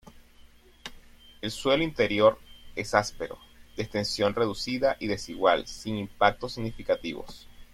El 1.41 1.51
suelo 1.51 1.83
interior 1.83 2.39
es 2.75 2.95
áspero, 2.95 3.37
de 3.77 3.83
extensión 3.83 4.33
reducida 4.33 4.97
y 4.99 5.05
desigual, 5.05 5.67
sin 5.67 5.95
impactos 5.95 6.53
significativos. 6.53 7.47